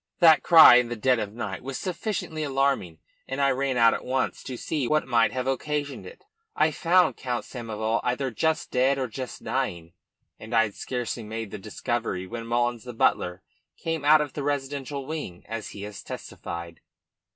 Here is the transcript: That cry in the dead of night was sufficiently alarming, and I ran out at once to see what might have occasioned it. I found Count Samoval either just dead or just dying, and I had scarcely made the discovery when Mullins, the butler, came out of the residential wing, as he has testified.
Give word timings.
That 0.17 0.41
cry 0.41 0.77
in 0.77 0.89
the 0.89 0.95
dead 0.95 1.19
of 1.19 1.31
night 1.31 1.61
was 1.61 1.77
sufficiently 1.77 2.41
alarming, 2.41 2.97
and 3.27 3.39
I 3.39 3.51
ran 3.51 3.77
out 3.77 3.93
at 3.93 4.03
once 4.03 4.41
to 4.45 4.57
see 4.57 4.87
what 4.87 5.05
might 5.07 5.31
have 5.31 5.45
occasioned 5.45 6.07
it. 6.07 6.23
I 6.55 6.71
found 6.71 7.17
Count 7.17 7.45
Samoval 7.45 8.01
either 8.03 8.31
just 8.31 8.71
dead 8.71 8.97
or 8.97 9.07
just 9.07 9.43
dying, 9.43 9.93
and 10.39 10.55
I 10.55 10.63
had 10.63 10.73
scarcely 10.73 11.21
made 11.21 11.51
the 11.51 11.59
discovery 11.59 12.25
when 12.25 12.47
Mullins, 12.47 12.83
the 12.83 12.93
butler, 12.93 13.43
came 13.77 14.03
out 14.03 14.21
of 14.21 14.33
the 14.33 14.41
residential 14.41 15.05
wing, 15.05 15.43
as 15.47 15.69
he 15.69 15.83
has 15.83 16.01
testified. 16.01 16.79